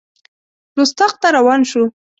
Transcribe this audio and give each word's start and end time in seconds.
رُستاق 0.77 1.13
ته 1.21 1.27
روان 1.37 1.61
شو. 1.69 1.83